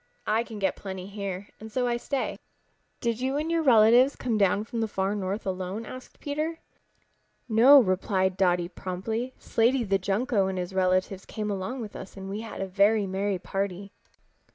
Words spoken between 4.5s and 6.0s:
from the Far North alone?"